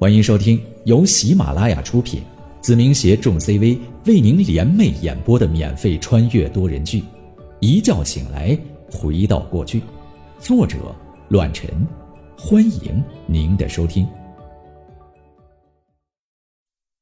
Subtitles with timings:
[0.00, 2.22] 欢迎收听由喜马拉雅出品，
[2.60, 3.76] 子明携众 CV
[4.06, 7.00] 为您联袂演播的免费穿越多人剧
[7.58, 8.56] 《一觉醒来
[8.92, 9.80] 回到过去》，
[10.38, 10.94] 作者：
[11.30, 11.68] 乱臣。
[12.38, 14.06] 欢迎您的收听。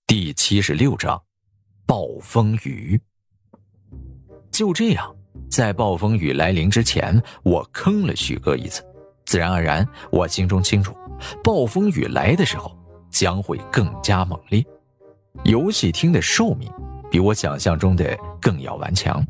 [0.06, 1.22] 第七十六章，
[1.84, 2.98] 暴风雨。
[4.50, 5.14] 就这样，
[5.50, 8.82] 在暴风雨来临之前，我坑了旭哥一次。
[9.26, 10.96] 自然而然，我心中清楚，
[11.44, 12.74] 暴风雨来的时候。
[13.16, 14.62] 将会更加猛烈。
[15.44, 16.70] 游戏厅的寿命
[17.10, 19.26] 比我想象中的更要顽强。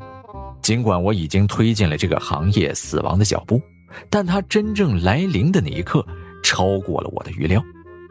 [0.61, 3.63] 尽管我已经推进了这个行业死亡的脚步，
[4.11, 6.05] 但它真正来临的那一刻
[6.43, 7.63] 超过了我的预料。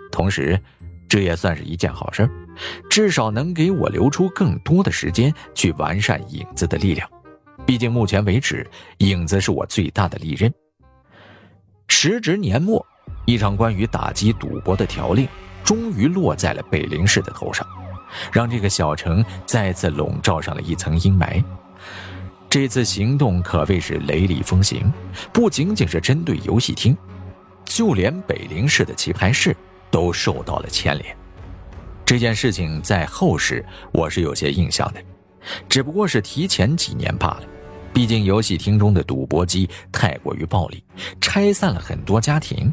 [0.09, 0.57] 同时，
[1.09, 2.29] 这也算是一件好事
[2.89, 7.09] 至少能给我留出更多的时间去完善影子的力量。
[7.65, 8.65] 毕竟目前为止，
[8.99, 10.53] 影子是我最大的利刃。
[11.89, 12.85] 时值年末，
[13.25, 15.27] 一场关于打击赌博的条令。
[15.65, 17.67] 终于落在了北陵市的头上，
[18.31, 21.43] 让这个小城再次笼罩上了一层阴霾。
[22.47, 24.89] 这次行动可谓是雷厉风行，
[25.33, 26.95] 不仅仅是针对游戏厅，
[27.65, 29.53] 就连北陵市的棋牌室
[29.91, 31.17] 都受到了牵连。
[32.05, 35.01] 这件事情在后世我是有些印象的，
[35.67, 37.41] 只不过是提前几年罢了。
[37.91, 40.83] 毕竟游戏厅中的赌博机太过于暴力，
[41.19, 42.71] 拆散了很多家庭。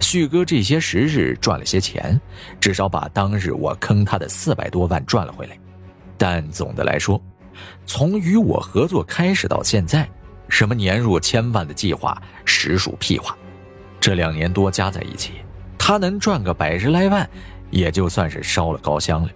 [0.00, 2.18] 旭哥这些时日赚了些钱，
[2.60, 5.58] 至少把当日我坑他的四百多万赚了回来。
[6.16, 7.20] 但总的来说，
[7.84, 10.08] 从与我合作开始到现在，
[10.48, 13.36] 什么年入千万的计划实属屁话。
[14.00, 15.32] 这两年多加在一起，
[15.76, 17.28] 他能赚个百十来万，
[17.70, 19.28] 也就算是烧了高香了。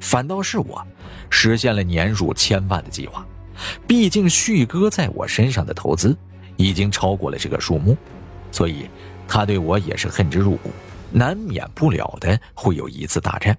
[0.00, 0.84] 反倒是我，
[1.30, 3.24] 实现了年入千万的计划。
[3.86, 6.16] 毕竟旭哥在我身上的投资，
[6.56, 7.96] 已经超过了这个数目，
[8.50, 8.88] 所以。
[9.28, 10.70] 他对我也是恨之入骨，
[11.10, 13.56] 难免不了的会有一次大战。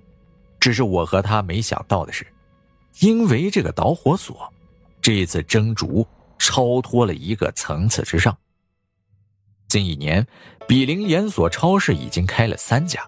[0.60, 2.26] 只是我和他没想到的是，
[3.00, 4.52] 因为这个导火索，
[5.02, 6.06] 这次争逐
[6.40, 8.36] 超脱了一个层次之上。
[9.68, 10.26] 近一年，
[10.68, 13.02] 比邻连锁超市已经开了三家，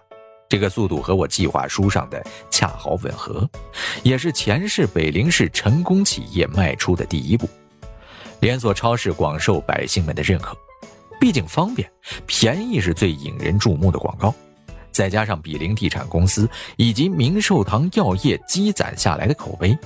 [0.48, 3.48] 这个速度和我计划书上的恰好吻合，
[4.02, 7.48] 也是前世北陵市成功企业迈出的第一步。
[8.40, 10.56] 连锁超市广受百姓们的认可。
[11.20, 11.88] 毕竟方便、
[12.26, 14.34] 便宜是最引人注目的广告，
[14.90, 19.76] 再加上比邻地产公司以及明寿堂药业积攒下来的口碑，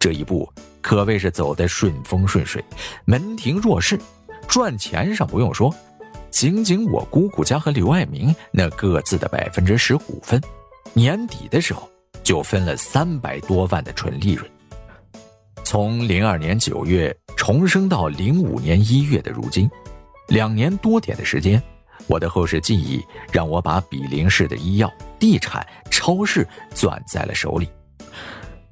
[0.00, 2.62] 这一步可谓是走得顺风顺水，
[3.04, 3.98] 门庭若市。
[4.48, 5.72] 赚钱上不用说，
[6.30, 10.40] 仅仅我姑姑家和刘爱民那各自的百分之十股份，
[10.92, 11.88] 年底的时候
[12.24, 14.48] 就分了三百多万的纯利润。
[15.64, 19.70] 从零二年九月重生到零五年一月的如今。
[20.28, 21.62] 两年多点的时间，
[22.06, 27.68] 我的后世记忆让我把比邻市的医药、地产、超市攥在了手里。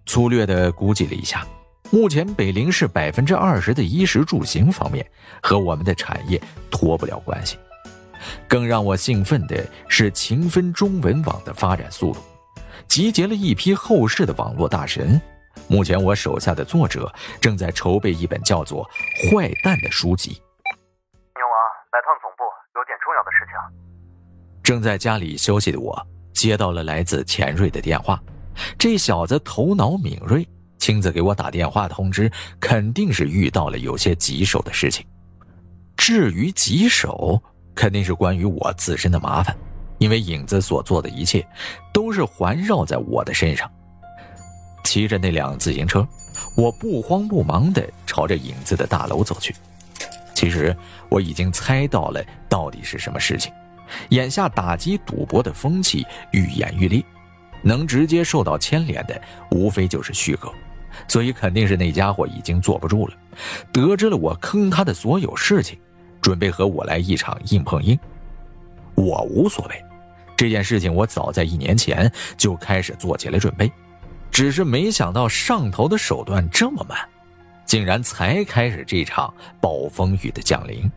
[0.07, 1.47] 粗略的估计了一下，
[1.91, 5.05] 目前北陵市百分之二十的衣食住行方面
[5.43, 7.57] 和我们的产业脱不了关系。
[8.49, 12.21] 更让我兴奋的是勤奋中文网的发展速度，
[12.89, 15.21] 集结了一批后世的网络大神。
[15.69, 18.85] 目前我手下的作者正在筹备一本叫做
[19.31, 20.41] 《坏蛋》的书籍。
[24.63, 28.23] 正在家里休息的我，接到了来自钱瑞的电话。
[28.79, 30.47] 这小子头脑敏锐，
[30.79, 35.05] 亲自给我打电话通知，肯定是遇到了有些棘手的事情。
[35.97, 37.41] 至于棘手，
[37.75, 39.57] 肯定是关于我自身的麻烦，
[39.99, 41.47] 因为影子所做的一切，
[41.93, 43.71] 都是环绕在我的身上。
[44.83, 46.07] 骑着那辆自行车，
[46.57, 49.55] 我不慌不忙地朝着影子的大楼走去。
[50.45, 50.77] 其实
[51.09, 53.51] 我已经猜到了到底是什么事情。
[54.11, 57.03] 眼下打击赌博的风气愈演愈烈，
[57.63, 59.19] 能直接受到牵连的
[59.51, 60.53] 无非就是旭哥，
[61.09, 63.15] 所以肯定是那家伙已经坐不住了，
[63.73, 65.79] 得知了我坑他的所有事情，
[66.21, 67.99] 准备和我来一场硬碰硬。
[68.95, 69.83] 我无所谓，
[70.37, 73.73] 这件事情我早在一年前就开始做起了准备，
[74.31, 76.99] 只是没想到上头的手段这么慢，
[77.75, 80.89] 竟然才开始这场暴风雨的降临。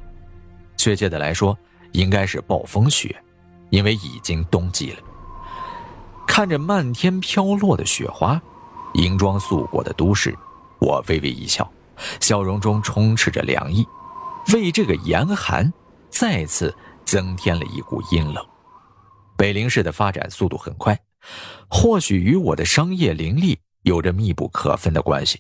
[0.78, 1.58] 确切的来说。
[1.94, 3.16] 应该是暴风雪，
[3.72, 5.00] 因为已经冬季了。
[6.28, 8.40] 看着漫天飘落的雪花，
[8.94, 10.38] 银装素裹的都市，
[10.80, 11.68] 我微微一笑，
[12.20, 13.88] 笑容中充斥着凉意，
[14.54, 15.74] 为这个严寒
[16.10, 18.46] 再次增添了一股阴冷。
[19.36, 21.00] 北陵市的发展速度很快，
[21.68, 25.40] 或许与我的商业灵力有着密不可分的关系。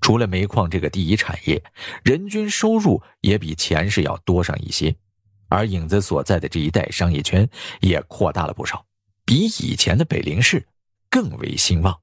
[0.00, 1.62] 除了煤矿这个第一产业，
[2.04, 4.94] 人均收入也比前世要多上一些。
[5.48, 7.48] 而影子所在的这一带商业圈
[7.80, 8.84] 也扩大了不少，
[9.24, 10.66] 比以前的北陵市
[11.08, 11.98] 更为兴旺。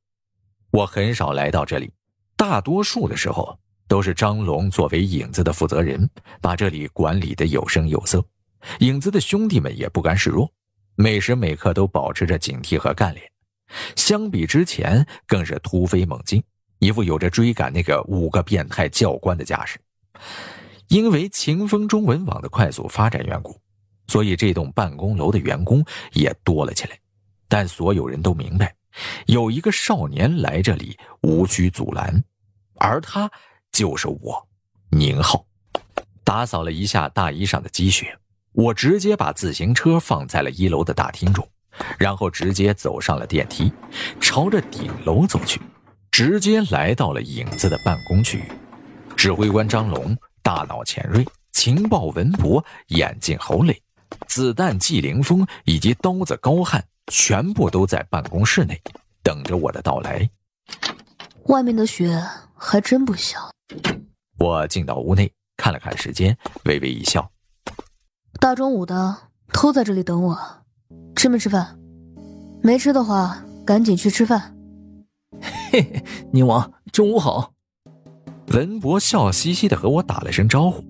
[0.72, 1.92] 我很少来到这里，
[2.36, 3.58] 大多数的时候
[3.88, 6.10] 都是张龙作为影子的负责人，
[6.42, 8.26] 把这里管理的有声有色。
[8.80, 10.52] 影子的兄弟们也不甘示弱，
[10.96, 13.32] 每时每刻都保持着警惕和干练。
[13.96, 16.44] 相比之前，更是突飞猛进，
[16.80, 19.80] 一副有着追赶那个五个变态教官的架势。
[20.88, 23.60] 因为秦风中文网的快速发展缘故，
[24.08, 25.84] 所以这栋办公楼的员工
[26.14, 26.98] 也多了起来。
[27.48, 28.76] 但所有人都明白，
[29.26, 32.24] 有一个少年来这里无需阻拦，
[32.76, 33.30] 而他
[33.72, 34.48] 就是我，
[34.90, 35.46] 宁浩。
[36.24, 38.18] 打扫了一下大衣上的积雪，
[38.52, 41.48] 我直接把自行车放在了一楼的大厅中。
[42.00, 43.70] 然后直接走上了电梯，
[44.22, 45.60] 朝着顶楼走去，
[46.18, 48.50] 直接来到了影子的办公区域。
[49.18, 53.78] 指挥官张龙、大脑钱瑞、情报文博、眼镜侯磊、
[54.26, 58.82] 子弹季凌风以及刀子高汉，全部都在办公室内
[59.22, 60.30] 等着我的到来。
[61.48, 62.18] 外面的雪
[62.56, 63.52] 还真不小。
[64.40, 67.30] 我进到屋内，看了看时间，微微一笑。
[68.40, 69.18] 大中午的，
[69.52, 70.40] 都在这里等我。
[71.18, 71.78] 吃没吃饭？
[72.64, 74.55] 没吃的话，赶紧去吃饭。
[75.76, 75.86] 嘿，
[76.32, 77.52] 宁王，中午好。
[78.54, 80.82] 文博笑嘻嘻的和我打了声招呼。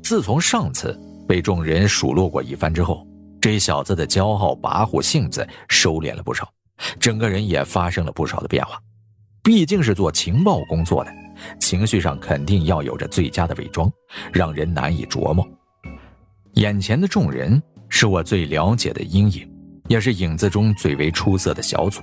[0.00, 0.96] 自从上次
[1.26, 3.04] 被众人数落过一番之后，
[3.40, 6.48] 这小子的骄傲跋扈性子收敛了不少，
[7.00, 8.80] 整个人也发生了不少的变化。
[9.42, 11.12] 毕竟是做情报工作的，
[11.58, 13.90] 情绪上肯定要有着最佳的伪装，
[14.32, 15.44] 让人难以琢磨。
[16.52, 17.60] 眼前的众人。
[17.90, 19.50] 是我最了解的阴影，
[19.88, 22.02] 也是影子中最为出色的小组。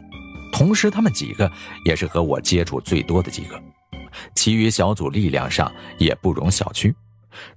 [0.58, 1.52] 同时，他们几个
[1.84, 3.62] 也是和我接触最多的几个。
[4.36, 6.96] 其余小组力量上也不容小觑。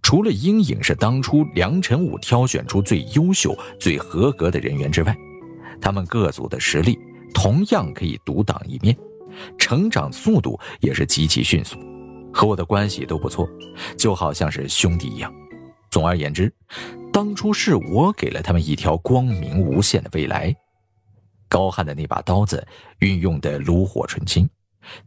[0.02, 5.16] 除了阴影是当初梁晨武挑选出最优秀、最合格的人员之外，
[5.80, 6.98] 他们各组的实力
[7.32, 8.96] 同样可以独当一面，
[9.56, 11.78] 成长速度也是极其迅速，
[12.32, 13.48] 和我的关系都不错，
[13.96, 15.32] 就好像是兄弟一样。
[15.88, 16.52] 总而言之。
[17.12, 20.54] 当初是我给了他们一条光明无限的未来。
[21.48, 22.66] 高汉的那把刀子
[22.98, 24.48] 运用的炉火纯青，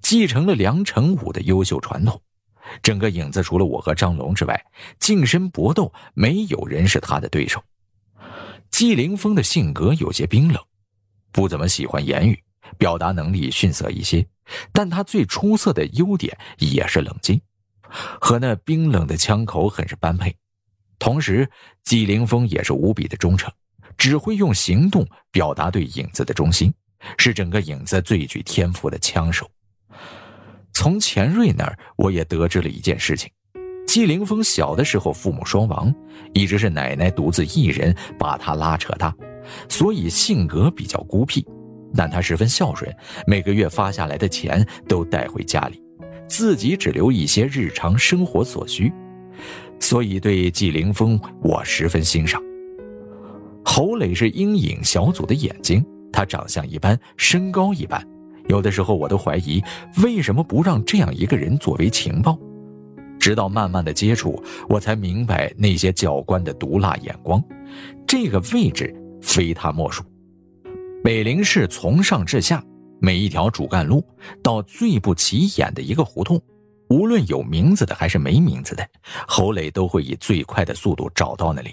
[0.02, 2.22] 继承了梁成武的优秀传统。
[2.82, 4.66] 整个影子除了我和张龙之外，
[5.00, 7.62] 近身搏斗没有人是他的对手。
[8.70, 10.64] 季凌风的性格有些冰冷，
[11.32, 12.42] 不怎么喜欢言语，
[12.78, 14.26] 表达能力逊色一些，
[14.72, 17.42] 但他最出色的优点也是冷静，
[18.22, 20.34] 和那冰冷的枪口很是般配。
[20.98, 21.50] 同时，
[21.84, 23.52] 纪凌风也是无比的忠诚，
[24.02, 26.74] 只会用行动表达对影子的忠心，
[27.20, 29.48] 是整个影子最具天赋的枪手。
[30.74, 33.30] 从钱瑞那儿，我也得知了一件事情：
[33.86, 35.94] 季凌风小的时候父母双亡，
[36.34, 39.16] 一直是奶奶独自一人把他拉扯大，
[39.70, 41.48] 所以性格比较孤僻。
[41.96, 42.92] 但他十分孝顺，
[43.28, 45.80] 每个月发下来的钱都带回家里，
[46.28, 48.92] 自己只留一些日常生活所需。
[49.80, 52.42] 所以对季凌风我十分欣赏。
[53.74, 55.82] 侯磊是阴影小组的眼睛，
[56.12, 58.06] 他长相一般，身高一般，
[58.50, 59.64] 有的时候我都怀疑
[60.04, 62.38] 为什么不让这样一个人作为情报。
[63.18, 67.42] 直到慢慢的接触，我才明白那些教官的毒辣眼光。
[68.06, 70.04] 这个位置非他莫属。
[71.02, 72.62] 北陵市从上至下，
[73.00, 74.04] 每一条主干路
[74.44, 76.38] 到最不起眼的一个胡同。
[76.90, 78.86] 无论有名字的还是没名字的，
[79.30, 81.72] 侯磊都会以最快的速度找到那里。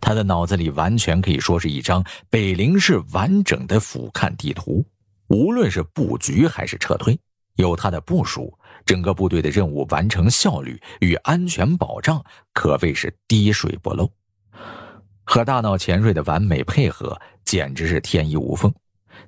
[0.00, 4.84] 他的脑子里完全可以说是一张北陵市完整的俯瞰地图。
[5.28, 7.18] 无论是布局还是撤退，
[7.56, 8.52] 有他的部署，
[8.84, 14.10] 整个部队的任务完成效率与安全保障可谓是滴水不漏。
[15.24, 18.72] 和大脑钱瑞的完美配合，简直是天衣无缝。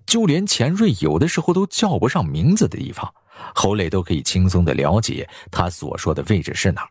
[0.05, 3.13] 就连钱瑞有的时候都叫不上名字的地方。
[3.55, 6.89] 侯磊都可以轻松的了解他所说的位置是哪儿，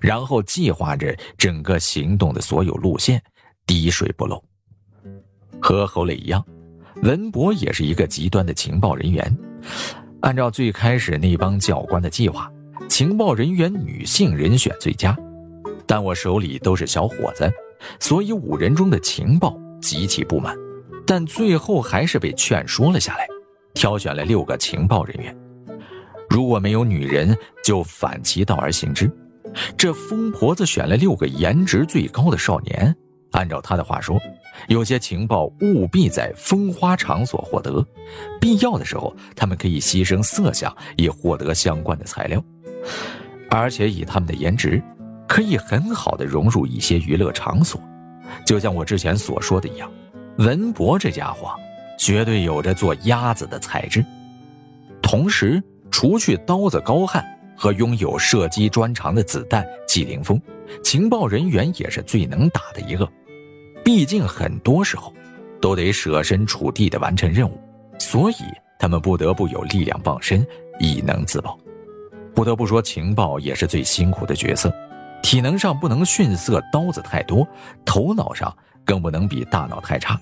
[0.00, 3.22] 然后计划着整个行动的所有路线，
[3.66, 4.42] 滴水不漏。
[5.60, 6.44] 和侯磊一样，
[7.02, 9.38] 文博也是一个极端的情报人员。
[10.20, 12.50] 按照最开始那帮教官的计划，
[12.88, 15.16] 情报人员女性人选最佳，
[15.86, 17.50] 但我手里都是小伙子，
[18.00, 20.56] 所以五人中的情报极其不满，
[21.06, 23.26] 但最后还是被劝说了下来，
[23.74, 25.36] 挑选了六个情报人员。
[26.28, 29.10] 如果没有女人，就反其道而行之。
[29.76, 32.94] 这疯婆子选了六个颜值最高的少年，
[33.32, 34.20] 按照他的话说，
[34.68, 37.84] 有些情报务必在风花场所获得，
[38.40, 42.42] 必要的时候，他们可以牺牲色相以获得相关的材料，
[43.50, 44.82] 而且以他们的颜值，
[45.26, 47.80] 可以很好的融入一些娱乐场所。
[48.44, 49.90] 就像我之前所说的一样，
[50.38, 51.54] 文博这家伙，
[51.98, 54.04] 绝对有着做鸭子的才智。
[55.02, 57.24] 同时，除去刀子高汉
[57.56, 60.40] 和拥有射击专长的子弹季凌风，
[60.82, 63.08] 情报人员也是最能打的一个。
[63.84, 65.12] 毕竟很多时候，
[65.60, 67.60] 都得舍身处地的完成任务，
[67.98, 68.36] 所以
[68.78, 70.46] 他们不得不有力量傍身，
[70.78, 71.58] 以能自保。
[72.34, 74.70] 不得不说，情报也是最辛苦的角色，
[75.22, 77.46] 体能上不能逊色刀子太多，
[77.84, 80.20] 头脑上更不能比大脑太差，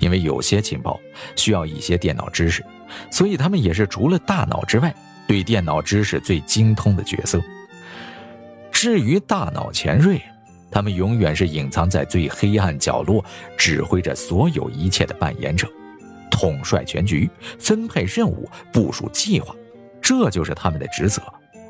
[0.00, 0.98] 因为有些情报
[1.36, 2.64] 需要一些电脑知识，
[3.10, 4.92] 所以他们也是除了大脑之外，
[5.32, 7.42] 对电脑知识最精通的角色。
[8.70, 10.20] 至于大脑前瑞。
[10.70, 13.22] 他们永远是隐藏在最黑暗角落，
[13.58, 15.68] 指挥着所有一切的扮演者，
[16.30, 19.54] 统帅全局，分配任务，部署计划，
[20.00, 21.22] 这就是他们的职责。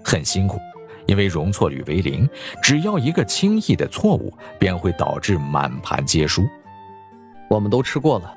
[0.04, 0.60] 很辛苦，
[1.06, 2.28] 因为容错率为零，
[2.62, 6.44] 只要一个轻易的错误，便会导致满盘皆输。
[7.48, 8.32] 我们都吃过了。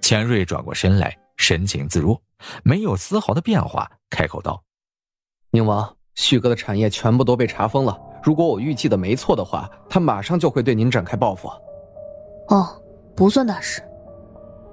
[0.00, 2.20] 钱瑞转过身来，神情自若，
[2.62, 4.62] 没有丝毫的变化，开口道
[5.50, 11.48] ：“宁王，旭哥的产业全部都被查封了。”如果我预计的没错的话，他马上就会对您展开报复。
[12.48, 12.82] 哦，
[13.14, 13.80] 不算大事。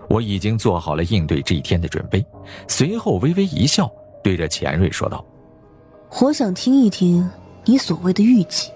[0.09, 2.25] 我已经做好了应对这一天的准备。
[2.67, 3.87] 随后微微一笑，
[4.23, 5.23] 对着钱瑞说道
[6.19, 7.29] ：“我想听一听
[7.63, 8.71] 你所谓的预计。”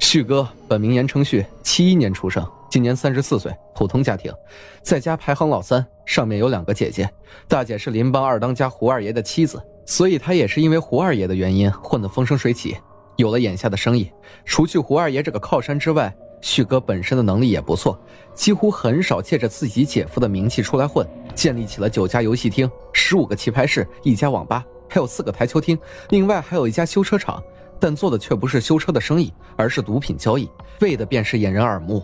[0.00, 4.32] 旭哥本名严承旭，七一年出生，今年三十四岁，普通家庭，
[4.80, 7.10] 在家排行老三，上面有两个姐姐，
[7.48, 12.76] 大姐是邻邦二当家胡二爷的妻子，所以他也是因为胡二爷的原因混得风生水起。
[13.16, 14.08] 有了眼下的生意，
[14.44, 18.00] 除去胡二爷这个靠山之外，旭哥本身的能力也不错，
[18.34, 25.76] 几乎很少借着自己姐夫的名气出来混，建立起了九家游戏厅、十五个棋牌室、一家网吧，还有四个台球厅，
[26.10, 27.42] 另外还有一家修车厂，
[27.80, 30.48] 但做的却不是修车的生意，而是毒品交易，
[30.80, 32.00] 为的便是掩人耳目。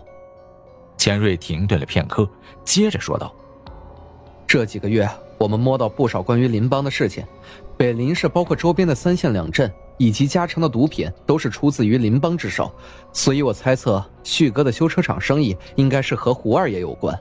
[0.97, 2.29] 钱瑞停顿了片刻，
[2.65, 3.33] 接着说道
[4.47, 7.25] ：“这几个月，我们摸到不少关于林邦的事情，
[7.77, 12.71] 北林市包括周边的三县两镇。”以及加成的毒品都是出自于林邦之手，
[13.11, 17.19] 所以我猜测旭哥的修车厂生意应该是和胡二爷有关。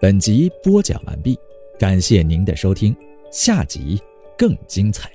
[0.00, 1.36] 本集播讲完毕，
[1.80, 2.96] 感谢您的收听，
[3.32, 4.00] 下集
[4.38, 5.10] 更精彩。